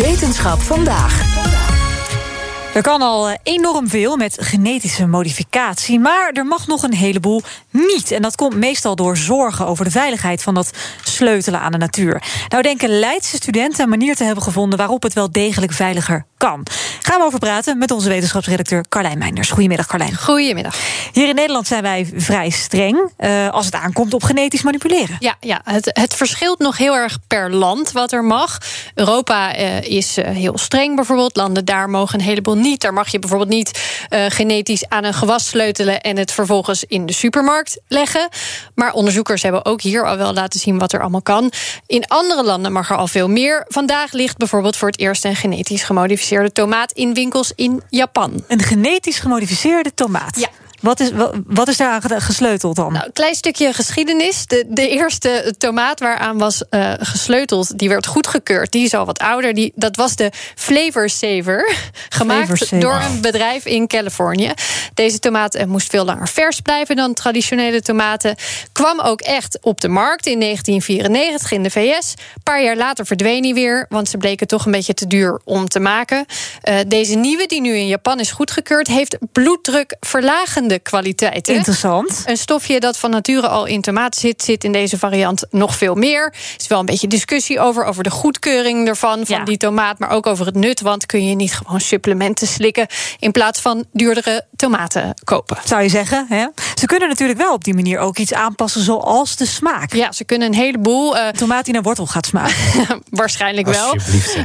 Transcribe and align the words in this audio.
Wetenschap 0.00 0.62
vandaag. 0.62 1.59
Er 2.74 2.82
kan 2.82 3.02
al 3.02 3.28
eh, 3.28 3.36
enorm 3.42 3.88
veel 3.88 4.16
met 4.16 4.36
genetische 4.40 5.06
modificatie, 5.06 5.98
maar 5.98 6.30
er 6.32 6.46
mag 6.46 6.66
nog 6.66 6.82
een 6.82 6.94
heleboel 6.94 7.42
niet. 7.70 8.10
En 8.10 8.22
dat 8.22 8.36
komt 8.36 8.54
meestal 8.54 8.96
door 8.96 9.16
zorgen 9.16 9.66
over 9.66 9.84
de 9.84 9.90
veiligheid 9.90 10.42
van 10.42 10.54
dat 10.54 10.70
sleutelen 11.04 11.60
aan 11.60 11.72
de 11.72 11.78
natuur. 11.78 12.22
Nou 12.48 12.62
denken 12.62 12.98
Leidse 12.98 13.36
studenten 13.36 13.82
een 13.82 13.88
manier 13.88 14.16
te 14.16 14.24
hebben 14.24 14.44
gevonden 14.44 14.78
waarop 14.78 15.02
het 15.02 15.12
wel 15.12 15.30
degelijk 15.32 15.72
veiliger 15.72 16.24
kan. 16.36 16.66
Gaan 17.00 17.18
we 17.18 17.24
over 17.24 17.38
praten 17.38 17.78
met 17.78 17.90
onze 17.90 18.08
wetenschapsredacteur 18.08 18.84
Carlijn 18.88 19.18
Meinders. 19.18 19.50
Goedemiddag 19.50 19.86
Carlijn. 19.86 20.16
Goedemiddag. 20.16 20.76
Hier 21.12 21.28
in 21.28 21.34
Nederland 21.34 21.66
zijn 21.66 21.82
wij 21.82 22.10
vrij 22.14 22.50
streng 22.50 23.10
uh, 23.18 23.48
als 23.48 23.64
het 23.64 23.74
aankomt 23.74 24.14
op 24.14 24.22
genetisch 24.22 24.62
manipuleren. 24.62 25.16
Ja, 25.18 25.36
ja 25.40 25.60
het, 25.64 25.90
het 25.92 26.14
verschilt 26.14 26.58
nog 26.58 26.76
heel 26.76 26.94
erg 26.94 27.18
per 27.26 27.54
land 27.54 27.92
wat 27.92 28.12
er 28.12 28.24
mag. 28.24 28.58
Europa 28.94 29.58
uh, 29.58 29.82
is 29.82 30.18
uh, 30.18 30.24
heel 30.24 30.58
streng 30.58 30.96
bijvoorbeeld. 30.96 31.36
Landen 31.36 31.64
daar 31.64 31.90
mogen 31.90 32.18
een 32.18 32.24
heleboel 32.24 32.54
niet. 32.60 32.80
Daar 32.80 32.92
mag 32.92 33.08
je 33.08 33.18
bijvoorbeeld 33.18 33.50
niet 33.50 33.80
uh, 34.10 34.24
genetisch 34.28 34.88
aan 34.88 35.04
een 35.04 35.14
gewas 35.14 35.46
sleutelen 35.48 36.00
en 36.00 36.16
het 36.16 36.32
vervolgens 36.32 36.84
in 36.84 37.06
de 37.06 37.12
supermarkt 37.12 37.78
leggen. 37.88 38.28
Maar 38.74 38.92
onderzoekers 38.92 39.42
hebben 39.42 39.64
ook 39.64 39.80
hier 39.80 40.06
al 40.06 40.16
wel 40.16 40.32
laten 40.32 40.60
zien 40.60 40.78
wat 40.78 40.92
er 40.92 41.00
allemaal 41.00 41.22
kan. 41.22 41.52
In 41.86 42.06
andere 42.06 42.44
landen 42.44 42.72
mag 42.72 42.90
er 42.90 42.96
al 42.96 43.06
veel 43.06 43.28
meer. 43.28 43.64
Vandaag 43.68 44.12
ligt 44.12 44.36
bijvoorbeeld 44.36 44.76
voor 44.76 44.88
het 44.88 44.98
eerst 44.98 45.24
een 45.24 45.36
genetisch 45.36 45.82
gemodificeerde 45.82 46.52
tomaat 46.52 46.92
in 46.92 47.14
winkels 47.14 47.52
in 47.54 47.82
Japan. 47.88 48.44
Een 48.48 48.62
genetisch 48.62 49.18
gemodificeerde 49.18 49.94
tomaat? 49.94 50.38
Ja. 50.38 50.48
Wat 50.80 51.00
is, 51.00 51.10
wat 51.46 51.68
is 51.68 51.76
daar 51.76 52.02
gesleuteld 52.02 52.76
dan? 52.76 52.92
Nou, 52.92 53.06
een 53.06 53.12
klein 53.12 53.34
stukje 53.34 53.72
geschiedenis. 53.72 54.46
De, 54.46 54.64
de 54.68 54.88
eerste 54.88 55.54
tomaat 55.58 56.00
waaraan 56.00 56.38
was 56.38 56.62
uh, 56.70 56.92
gesleuteld, 56.98 57.78
die 57.78 57.88
werd 57.88 58.06
goedgekeurd. 58.06 58.72
Die 58.72 58.84
is 58.84 58.94
al 58.94 59.06
wat 59.06 59.18
ouder. 59.18 59.54
Die, 59.54 59.72
dat 59.74 59.96
was 59.96 60.16
de 60.16 60.30
Flavor 60.54 61.08
Saver. 61.08 61.74
Gemaakt 62.08 62.38
Flavor 62.38 62.56
Saver. 62.56 62.80
door 62.80 62.94
een 62.94 63.20
bedrijf 63.20 63.64
in 63.64 63.86
Californië. 63.86 64.52
Deze 64.94 65.18
tomaat 65.18 65.56
uh, 65.56 65.64
moest 65.64 65.90
veel 65.90 66.04
langer 66.04 66.28
vers 66.28 66.60
blijven 66.60 66.96
dan 66.96 67.14
traditionele 67.14 67.82
tomaten. 67.82 68.36
Kwam 68.72 69.00
ook 69.00 69.20
echt 69.20 69.58
op 69.60 69.80
de 69.80 69.88
markt 69.88 70.26
in 70.26 70.40
1994 70.40 71.52
in 71.52 71.62
de 71.62 71.70
VS. 71.70 72.14
Een 72.34 72.42
paar 72.42 72.62
jaar 72.62 72.76
later 72.76 73.06
verdween 73.06 73.44
hij 73.44 73.54
weer, 73.54 73.86
want 73.88 74.08
ze 74.08 74.16
bleken 74.16 74.46
toch 74.46 74.64
een 74.64 74.72
beetje 74.72 74.94
te 74.94 75.06
duur 75.06 75.40
om 75.44 75.68
te 75.68 75.80
maken. 75.80 76.26
Uh, 76.68 76.78
deze 76.86 77.14
nieuwe, 77.14 77.46
die 77.46 77.60
nu 77.60 77.76
in 77.76 77.86
Japan 77.86 78.20
is 78.20 78.30
goedgekeurd, 78.30 78.86
heeft 78.86 79.16
bloeddrukverlagende 80.70 80.78
kwaliteiten. 80.78 81.54
Interessant. 81.54 82.22
Een 82.26 82.36
stofje 82.36 82.80
dat 82.80 82.98
van 82.98 83.10
nature 83.10 83.48
al 83.48 83.66
in 83.66 83.80
tomaten 83.80 84.20
zit, 84.20 84.42
zit 84.42 84.64
in 84.64 84.72
deze 84.72 84.98
variant 84.98 85.44
nog 85.50 85.76
veel 85.76 85.94
meer. 85.94 86.24
Er 86.24 86.34
is 86.58 86.66
wel 86.66 86.78
een 86.78 86.86
beetje 86.86 87.06
discussie 87.06 87.60
over, 87.60 87.84
over 87.84 88.02
de 88.02 88.10
goedkeuring 88.10 88.88
ervan, 88.88 89.26
van 89.26 89.36
Ja. 89.38 89.44
die 89.44 89.56
tomaat, 89.56 89.98
maar 89.98 90.10
ook 90.10 90.26
over 90.26 90.46
het 90.46 90.54
nut. 90.54 90.80
Want 90.80 91.06
kun 91.06 91.26
je 91.28 91.34
niet 91.34 91.52
gewoon 91.54 91.80
supplementen 91.80 92.46
slikken 92.46 92.86
in 93.18 93.30
plaats 93.30 93.60
van 93.60 93.84
duurdere 93.92 94.46
tomaten 94.60 95.14
kopen? 95.24 95.56
Zou 95.64 95.82
je 95.82 95.88
zeggen. 95.88 96.26
Hè? 96.28 96.46
Ze 96.74 96.86
kunnen 96.86 97.08
natuurlijk 97.08 97.38
wel 97.38 97.52
op 97.52 97.64
die 97.64 97.74
manier 97.74 97.98
ook 97.98 98.18
iets 98.18 98.32
aanpassen, 98.34 98.80
zoals 98.82 99.36
de 99.36 99.46
smaak. 99.46 99.94
Ja, 99.94 100.12
ze 100.12 100.24
kunnen 100.24 100.48
een 100.48 100.54
heleboel. 100.54 101.16
eh, 101.18 101.28
Tomaat 101.28 101.64
die 101.64 101.74
naar 101.74 101.82
wortel 101.82 102.06
gaat 102.06 102.26
smaken. 102.26 102.54
waarschijnlijk 103.10 103.66
wel. 103.66 103.94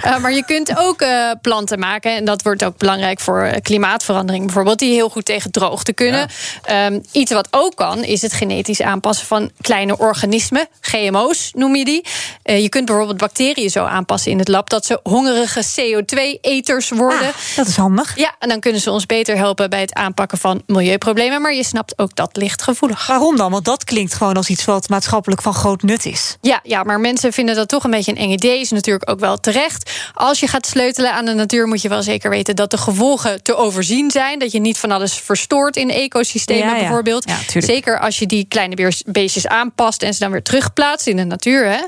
Eh, 0.01 0.17
maar 0.17 0.31
je 0.33 0.45
kunt 0.45 0.77
ook 0.77 1.01
eh, 1.01 1.31
planten 1.41 1.79
maken. 1.79 2.15
En 2.15 2.25
dat 2.25 2.41
wordt 2.41 2.63
ook 2.63 2.77
belangrijk 2.77 3.19
voor 3.19 3.49
klimaatverandering 3.61 4.45
bijvoorbeeld. 4.45 4.79
Die 4.79 4.93
heel 4.93 5.09
goed 5.09 5.25
tegen 5.25 5.51
droogte 5.51 5.93
kunnen. 5.93 6.27
Ehm, 6.63 6.99
iets 7.11 7.31
wat 7.31 7.47
ook 7.51 7.75
kan, 7.75 8.03
is 8.03 8.21
het 8.21 8.33
genetisch 8.33 8.81
aanpassen 8.81 9.27
van 9.27 9.51
kleine 9.61 9.97
organismen. 9.97 10.67
GMO's 10.81 11.51
noem 11.53 11.75
je 11.75 11.85
die. 11.85 12.05
Eh, 12.43 12.61
je 12.61 12.69
kunt 12.69 12.85
bijvoorbeeld 12.85 13.17
bacteriën 13.17 13.69
zo 13.69 13.83
aanpassen 13.85 14.31
in 14.31 14.39
het 14.39 14.47
lab... 14.47 14.69
dat 14.69 14.85
ze 14.85 14.99
hongerige 15.03 15.63
CO2-eters 15.63 16.89
worden. 16.89 17.27
Ah, 17.27 17.55
dat 17.55 17.67
is 17.67 17.75
handig. 17.75 18.17
Ja, 18.17 18.35
en 18.39 18.49
dan 18.49 18.59
kunnen 18.59 18.81
ze 18.81 18.91
ons 18.91 19.05
beter 19.05 19.37
helpen 19.37 19.69
bij 19.69 19.79
het 19.81 19.93
aanpakken 20.05 20.37
van 20.37 20.61
milieuproblemen. 20.67 21.41
Maar 21.41 21.53
je 21.53 21.63
snapt 21.63 21.97
ook 21.97 22.15
dat 22.15 22.35
ligt 22.37 22.61
gevoelig. 22.61 23.07
Waarom 23.07 23.37
dan? 23.37 23.51
Want 23.51 23.65
dat 23.65 23.83
klinkt 23.83 24.13
gewoon 24.13 24.33
als 24.35 24.49
iets 24.49 24.65
wat 24.65 24.89
maatschappelijk 24.89 25.41
van 25.41 25.53
groot 25.53 25.81
nut 25.81 26.05
is. 26.05 26.37
Ja, 26.41 26.59
ja, 26.63 26.83
maar 26.83 26.99
mensen 26.99 27.33
vinden 27.33 27.55
dat 27.55 27.67
toch 27.69 27.83
een 27.83 27.91
beetje 27.91 28.11
een 28.11 28.17
eng 28.17 28.31
idee. 28.31 28.59
Is 28.59 28.71
natuurlijk 28.71 29.09
ook 29.09 29.19
wel 29.19 29.39
terecht. 29.39 29.91
Als 30.13 30.39
je 30.39 30.47
gaat 30.47 30.65
sleutelen 30.65 31.13
aan 31.13 31.25
de 31.25 31.33
natuur, 31.33 31.67
moet 31.67 31.81
je 31.81 31.89
wel 31.89 32.03
zeker 32.03 32.29
weten 32.29 32.55
dat 32.55 32.71
de 32.71 32.77
gevolgen 32.77 33.43
te 33.43 33.55
overzien 33.55 34.11
zijn. 34.11 34.39
Dat 34.39 34.51
je 34.51 34.59
niet 34.59 34.77
van 34.77 34.91
alles 34.91 35.13
verstoort 35.13 35.75
in 35.75 35.89
ecosystemen, 35.89 36.65
Ja, 36.65 36.73
ja. 36.73 36.79
bijvoorbeeld. 36.79 37.29
Ja, 37.29 37.61
zeker 37.61 37.99
als 37.99 38.19
je 38.19 38.25
die 38.25 38.45
kleine 38.47 38.91
beestjes 39.05 39.47
aanpast 39.47 40.03
en 40.03 40.13
ze 40.13 40.19
dan 40.19 40.31
weer 40.31 40.43
terugplaatst 40.43 41.07
in 41.07 41.15
de 41.15 41.23
natuur. 41.23 41.65
Hè, 41.65 41.79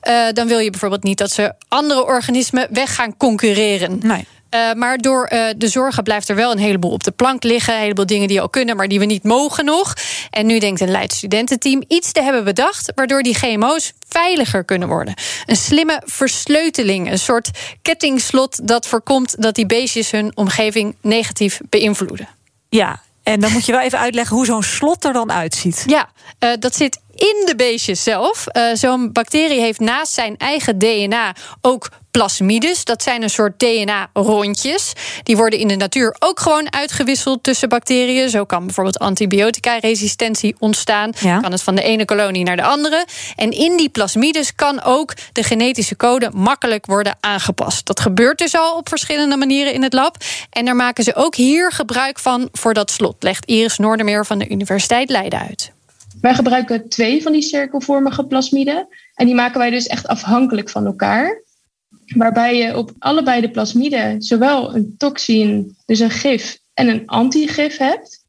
Eh, 0.00 0.32
dan 0.32 0.46
wil 0.48 0.58
je 0.58 0.70
bijvoorbeeld 0.70 1.02
niet 1.02 1.18
dat 1.18 1.30
ze 1.30 1.52
andere 1.68 2.04
organismen 2.04 2.66
weg 2.70 2.94
gaan 2.94 3.16
concurreren. 3.16 3.98
Nee. 4.02 4.26
Uh, 4.54 4.72
maar 4.72 4.98
door 4.98 5.30
uh, 5.32 5.48
de 5.56 5.68
zorgen 5.68 6.02
blijft 6.02 6.28
er 6.28 6.36
wel 6.36 6.52
een 6.52 6.58
heleboel 6.58 6.90
op 6.90 7.04
de 7.04 7.10
plank 7.10 7.42
liggen. 7.42 7.74
Een 7.74 7.80
heleboel 7.80 8.06
dingen 8.06 8.28
die 8.28 8.40
al 8.40 8.48
kunnen, 8.48 8.76
maar 8.76 8.88
die 8.88 8.98
we 8.98 9.04
niet 9.04 9.24
mogen 9.24 9.64
nog. 9.64 9.94
En 10.30 10.46
nu 10.46 10.58
denkt 10.58 10.80
een 10.80 10.90
Leids 10.90 11.16
studententeam 11.16 11.82
iets 11.88 12.12
te 12.12 12.22
hebben 12.22 12.44
bedacht... 12.44 12.92
waardoor 12.94 13.22
die 13.22 13.34
GMO's 13.34 13.92
veiliger 14.08 14.64
kunnen 14.64 14.88
worden. 14.88 15.14
Een 15.46 15.56
slimme 15.56 16.02
versleuteling, 16.04 17.10
een 17.10 17.18
soort 17.18 17.50
kettingslot... 17.82 18.68
dat 18.68 18.86
voorkomt 18.86 19.42
dat 19.42 19.54
die 19.54 19.66
beestjes 19.66 20.10
hun 20.10 20.32
omgeving 20.34 20.96
negatief 21.00 21.60
beïnvloeden. 21.68 22.28
Ja, 22.68 23.02
en 23.22 23.40
dan 23.40 23.52
moet 23.52 23.66
je 23.66 23.72
wel 23.72 23.80
even 23.80 23.98
uitleggen 23.98 24.36
hoe 24.36 24.46
zo'n 24.46 24.62
slot 24.62 25.04
er 25.04 25.12
dan 25.12 25.32
uitziet. 25.32 25.84
Ja, 25.86 26.10
uh, 26.40 26.50
dat 26.58 26.76
zit 26.76 27.00
in 27.14 27.42
de 27.46 27.56
beestjes 27.56 28.02
zelf. 28.02 28.46
Uh, 28.52 28.62
Zo'n 28.74 29.12
bacterie 29.12 29.60
heeft 29.60 29.80
naast 29.80 30.12
zijn 30.12 30.36
eigen 30.36 30.78
DNA 30.78 31.34
ook 31.60 31.88
plasmides. 32.12 32.84
Dat 32.84 33.02
zijn 33.02 33.22
een 33.22 33.30
soort 33.30 33.58
DNA-rondjes. 33.58 34.92
Die 35.22 35.36
worden 35.36 35.58
in 35.58 35.68
de 35.68 35.76
natuur 35.76 36.16
ook 36.18 36.40
gewoon 36.40 36.72
uitgewisseld 36.72 37.42
tussen 37.42 37.68
bacteriën. 37.68 38.28
Zo 38.28 38.44
kan 38.44 38.64
bijvoorbeeld 38.64 38.98
antibiotica-resistentie 38.98 40.54
ontstaan. 40.58 41.12
Ja. 41.20 41.40
Kan 41.40 41.52
het 41.52 41.62
van 41.62 41.74
de 41.74 41.82
ene 41.82 42.04
kolonie 42.04 42.44
naar 42.44 42.56
de 42.56 42.62
andere. 42.62 43.06
En 43.36 43.50
in 43.50 43.76
die 43.76 43.88
plasmides 43.88 44.54
kan 44.54 44.82
ook 44.82 45.14
de 45.32 45.42
genetische 45.42 45.96
code 45.96 46.30
makkelijk 46.34 46.86
worden 46.86 47.16
aangepast. 47.20 47.86
Dat 47.86 48.00
gebeurt 48.00 48.38
dus 48.38 48.54
al 48.54 48.76
op 48.76 48.88
verschillende 48.88 49.36
manieren 49.36 49.72
in 49.72 49.82
het 49.82 49.92
lab. 49.92 50.16
En 50.50 50.64
daar 50.64 50.76
maken 50.76 51.04
ze 51.04 51.14
ook 51.14 51.34
hier 51.34 51.72
gebruik 51.72 52.18
van 52.18 52.48
voor 52.52 52.74
dat 52.74 52.90
slot. 52.90 53.16
Legt 53.22 53.46
Iris 53.46 53.78
Noordermeer 53.78 54.26
van 54.26 54.38
de 54.38 54.48
Universiteit 54.48 55.10
Leiden 55.10 55.38
uit. 55.38 55.72
Wij 56.20 56.34
gebruiken 56.34 56.88
twee 56.88 57.22
van 57.22 57.32
die 57.32 57.42
cirkelvormige 57.42 58.24
plasmiden. 58.24 58.88
En 59.14 59.26
die 59.26 59.34
maken 59.34 59.58
wij 59.58 59.70
dus 59.70 59.86
echt 59.86 60.06
afhankelijk 60.06 60.70
van 60.70 60.86
elkaar. 60.86 61.42
Waarbij 62.06 62.56
je 62.56 62.76
op 62.76 62.92
allebei 62.98 63.40
de 63.40 63.50
plasmiden 63.50 64.22
zowel 64.22 64.74
een 64.74 64.94
toxin, 64.98 65.76
dus 65.86 65.98
een 65.98 66.10
gif, 66.10 66.58
en 66.74 66.88
een 66.88 67.06
antigif 67.06 67.76
hebt. 67.76 68.24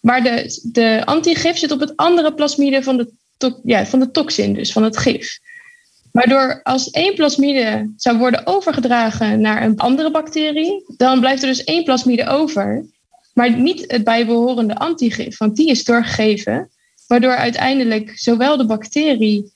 Maar 0.00 0.22
de, 0.22 0.60
de 0.72 1.02
antigif 1.04 1.56
zit 1.56 1.70
op 1.70 1.80
het 1.80 1.96
andere 1.96 2.34
plasmide 2.34 2.82
van 2.82 2.96
de, 2.96 3.60
ja, 3.64 3.86
van 3.86 4.00
de 4.00 4.10
toxin, 4.10 4.52
dus 4.52 4.72
van 4.72 4.82
het 4.82 4.96
gif. 4.96 5.38
Waardoor 6.12 6.60
als 6.62 6.90
één 6.90 7.14
plasmide 7.14 7.92
zou 7.96 8.18
worden 8.18 8.46
overgedragen 8.46 9.40
naar 9.40 9.62
een 9.62 9.76
andere 9.76 10.10
bacterie, 10.10 10.84
dan 10.96 11.20
blijft 11.20 11.42
er 11.42 11.48
dus 11.48 11.64
één 11.64 11.84
plasmide 11.84 12.26
over. 12.26 12.84
Maar 13.34 13.58
niet 13.58 13.84
het 13.86 14.04
bijbehorende 14.04 14.74
antigif, 14.74 15.38
want 15.38 15.56
die 15.56 15.70
is 15.70 15.84
doorgegeven. 15.84 16.70
Waardoor 17.06 17.36
uiteindelijk 17.36 18.12
zowel 18.14 18.56
de 18.56 18.66
bacterie 18.66 19.52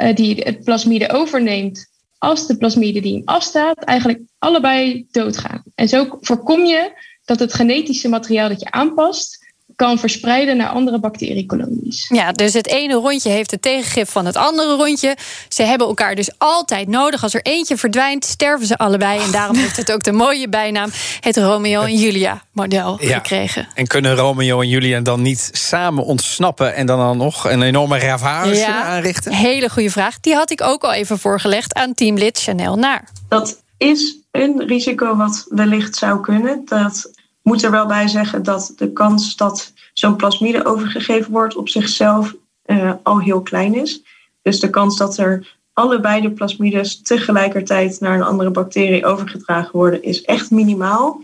uh, 0.00 0.14
die 0.14 0.34
het 0.34 0.64
plasmide 0.64 1.12
overneemt, 1.12 1.86
als 2.18 2.46
de 2.46 2.56
plasmide 2.56 3.00
die 3.00 3.14
hem 3.14 3.22
afstaat, 3.24 3.84
eigenlijk 3.84 4.20
allebei 4.38 5.06
doodgaan. 5.10 5.62
En 5.74 5.88
zo 5.88 6.18
voorkom 6.20 6.64
je 6.64 6.92
dat 7.24 7.38
het 7.38 7.54
genetische 7.54 8.08
materiaal 8.08 8.48
dat 8.48 8.60
je 8.60 8.70
aanpast 8.70 9.45
kan 9.76 9.98
verspreiden 9.98 10.56
naar 10.56 10.68
andere 10.68 11.00
bacteriekolonies. 11.00 12.08
Ja, 12.08 12.32
dus 12.32 12.52
het 12.52 12.66
ene 12.66 12.94
rondje 12.94 13.30
heeft 13.30 13.50
het 13.50 13.62
tegengif 13.62 14.10
van 14.10 14.26
het 14.26 14.36
andere 14.36 14.74
rondje. 14.74 15.16
Ze 15.48 15.62
hebben 15.62 15.86
elkaar 15.86 16.14
dus 16.14 16.30
altijd 16.38 16.88
nodig. 16.88 17.22
Als 17.22 17.34
er 17.34 17.42
eentje 17.42 17.76
verdwijnt, 17.76 18.24
sterven 18.24 18.66
ze 18.66 18.76
allebei. 18.78 19.20
En 19.20 19.30
daarom 19.30 19.56
heeft 19.56 19.76
het 19.76 19.92
ook 19.92 20.02
de 20.02 20.12
mooie 20.12 20.48
bijnaam... 20.48 20.90
het 21.20 21.36
Romeo 21.36 21.82
en 21.82 21.96
Julia 21.96 22.42
model 22.52 22.98
Ja. 23.00 23.16
gekregen. 23.16 23.68
En 23.74 23.86
kunnen 23.86 24.14
Romeo 24.14 24.60
en 24.60 24.68
Julia 24.68 25.00
dan 25.00 25.22
niet 25.22 25.50
samen 25.52 26.04
ontsnappen... 26.04 26.74
en 26.74 26.86
dan, 26.86 26.98
dan 26.98 27.16
nog 27.16 27.50
een 27.50 27.62
enorme 27.62 27.98
ravage 27.98 28.66
aanrichten? 28.66 29.32
hele 29.32 29.70
goede 29.70 29.90
vraag. 29.90 30.20
Die 30.20 30.34
had 30.34 30.50
ik 30.50 30.62
ook 30.62 30.82
al 30.82 30.92
even 30.92 31.18
voorgelegd 31.18 31.74
aan 31.74 31.94
teamlid 31.94 32.38
Chanel 32.38 32.76
Naar. 32.76 33.08
Dat 33.28 33.62
is 33.76 34.16
een 34.30 34.62
risico 34.66 35.16
wat 35.16 35.46
wellicht 35.48 35.96
zou 35.96 36.20
kunnen. 36.20 36.62
Dat 36.64 37.10
moet 37.46 37.62
er 37.62 37.70
wel 37.70 37.86
bij 37.86 38.08
zeggen 38.08 38.42
dat 38.42 38.72
de 38.76 38.92
kans 38.92 39.36
dat 39.36 39.72
zo'n 39.92 40.16
plasmide 40.16 40.64
overgegeven 40.64 41.32
wordt 41.32 41.56
op 41.56 41.68
zichzelf 41.68 42.34
eh, 42.62 42.92
al 43.02 43.20
heel 43.20 43.42
klein 43.42 43.74
is. 43.74 44.02
Dus 44.42 44.60
de 44.60 44.70
kans 44.70 44.96
dat 44.96 45.16
er 45.16 45.56
allebei 45.72 46.20
de 46.20 46.30
plasmides 46.30 47.02
tegelijkertijd 47.02 48.00
naar 48.00 48.14
een 48.14 48.22
andere 48.22 48.50
bacterie 48.50 49.06
overgedragen 49.06 49.70
worden 49.72 50.02
is 50.02 50.22
echt 50.22 50.50
minimaal. 50.50 51.20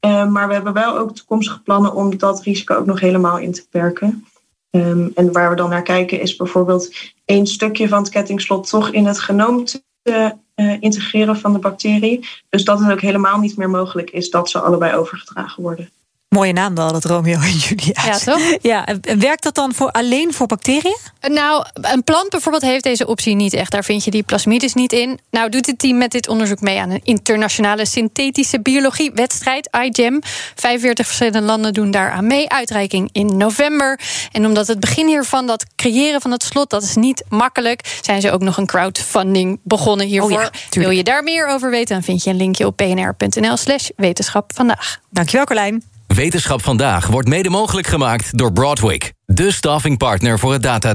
Eh, 0.00 0.26
maar 0.26 0.48
we 0.48 0.54
hebben 0.54 0.72
wel 0.72 0.98
ook 0.98 1.14
toekomstige 1.14 1.62
plannen 1.62 1.94
om 1.94 2.18
dat 2.18 2.42
risico 2.42 2.74
ook 2.74 2.86
nog 2.86 3.00
helemaal 3.00 3.38
in 3.38 3.52
te 3.52 3.66
perken. 3.70 4.26
Ehm, 4.70 5.08
en 5.14 5.32
waar 5.32 5.50
we 5.50 5.56
dan 5.56 5.70
naar 5.70 5.82
kijken 5.82 6.20
is 6.20 6.36
bijvoorbeeld 6.36 6.94
één 7.24 7.46
stukje 7.46 7.88
van 7.88 7.98
het 7.98 8.10
kettingslot 8.10 8.68
toch 8.68 8.90
in 8.90 9.06
het 9.06 9.18
genoom 9.18 9.64
te 9.64 9.82
eh, 10.04 10.30
integreren 10.80 11.36
van 11.38 11.52
de 11.52 11.58
bacterie. 11.58 12.28
Dus 12.48 12.64
dat 12.64 12.80
het 12.80 12.92
ook 12.92 13.00
helemaal 13.00 13.38
niet 13.38 13.56
meer 13.56 13.70
mogelijk 13.70 14.10
is 14.10 14.30
dat 14.30 14.50
ze 14.50 14.60
allebei 14.60 14.96
overgedragen 14.96 15.62
worden. 15.62 15.90
Mooie 16.34 16.52
naam 16.52 16.74
wel, 16.74 16.92
dat 16.92 17.04
Romeo 17.04 17.40
en 17.40 17.56
Julia. 17.56 18.04
Ja, 18.04 18.18
toch? 18.18 18.56
Ja, 18.62 18.86
en 18.86 19.18
werkt 19.18 19.42
dat 19.42 19.54
dan 19.54 19.74
voor, 19.74 19.90
alleen 19.90 20.34
voor 20.34 20.46
bacteriën? 20.46 20.96
Nou, 21.20 21.66
een 21.72 22.04
plant 22.04 22.28
bijvoorbeeld 22.28 22.62
heeft 22.62 22.84
deze 22.84 23.06
optie 23.06 23.34
niet 23.34 23.52
echt. 23.52 23.70
Daar 23.70 23.84
vind 23.84 24.04
je 24.04 24.10
die 24.10 24.22
plasmides 24.22 24.74
niet 24.74 24.92
in. 24.92 25.18
Nou 25.30 25.48
doet 25.48 25.66
het 25.66 25.78
team 25.78 25.98
met 25.98 26.10
dit 26.10 26.28
onderzoek 26.28 26.60
mee 26.60 26.80
aan 26.80 26.90
een 26.90 27.00
internationale 27.02 27.86
synthetische 27.86 28.60
biologie-wedstrijd, 28.60 29.68
iGEM. 29.80 30.20
45 30.54 31.06
verschillende 31.06 31.40
landen 31.40 31.72
doen 31.72 31.90
daar 31.90 32.10
aan 32.10 32.26
mee. 32.26 32.48
Uitreiking 32.48 33.08
in 33.12 33.36
november. 33.36 34.00
En 34.32 34.46
omdat 34.46 34.66
het 34.66 34.80
begin 34.80 35.06
hiervan, 35.06 35.46
dat 35.46 35.66
creëren 35.76 36.20
van 36.20 36.30
het 36.30 36.42
slot, 36.42 36.70
dat 36.70 36.82
is 36.82 36.94
niet 36.94 37.24
makkelijk, 37.28 37.98
zijn 38.02 38.20
ze 38.20 38.30
ook 38.30 38.42
nog 38.42 38.56
een 38.56 38.66
crowdfunding 38.66 39.60
begonnen 39.62 40.06
hiervoor. 40.06 40.30
Oh 40.30 40.46
ja, 40.70 40.80
Wil 40.80 40.90
je 40.90 41.04
daar 41.04 41.22
meer 41.22 41.46
over 41.46 41.70
weten, 41.70 41.94
dan 41.94 42.04
vind 42.04 42.24
je 42.24 42.30
een 42.30 42.36
linkje 42.36 42.66
op 42.66 42.76
pnr.nl/slash 42.76 43.88
wetenschap 43.96 44.52
vandaag. 44.54 45.00
Dankjewel, 45.10 45.46
Carlijn. 45.46 45.93
Wetenschap 46.14 46.62
vandaag 46.62 47.06
wordt 47.06 47.28
mede 47.28 47.50
mogelijk 47.50 47.86
gemaakt 47.86 48.38
door 48.38 48.52
Broadwick, 48.52 49.12
de 49.24 49.52
staffingpartner 49.52 50.38
voor 50.38 50.52
het 50.52 50.62
data. 50.62 50.92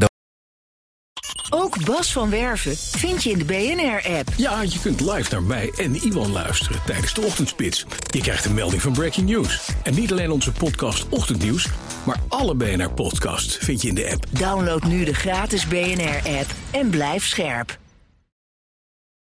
Ook 1.49 1.85
Bas 1.85 2.11
van 2.11 2.29
Werven 2.29 2.77
vind 2.77 3.23
je 3.23 3.29
in 3.29 3.37
de 3.37 3.45
BNR-app. 3.45 4.29
Ja, 4.37 4.61
je 4.61 4.79
kunt 4.81 4.99
live 4.99 5.31
naar 5.31 5.43
mij 5.43 5.71
en 5.77 5.95
Iwan 5.95 6.31
luisteren 6.31 6.81
tijdens 6.85 7.13
de 7.13 7.21
ochtendspits. 7.21 7.85
Je 8.09 8.21
krijgt 8.21 8.45
een 8.45 8.53
melding 8.53 8.81
van 8.81 8.93
Breaking 8.93 9.29
News. 9.29 9.69
En 9.83 9.93
niet 9.93 10.11
alleen 10.11 10.31
onze 10.31 10.51
podcast 10.51 11.09
Ochtendnieuws, 11.09 11.67
maar 12.05 12.17
alle 12.27 12.55
BNR-podcasts 12.55 13.57
vind 13.57 13.81
je 13.81 13.87
in 13.87 13.95
de 13.95 14.11
app. 14.11 14.25
Download 14.29 14.83
nu 14.83 15.03
de 15.03 15.13
gratis 15.13 15.67
BNR-app 15.67 16.47
en 16.71 16.89
blijf 16.89 17.25
scherp. 17.25 17.78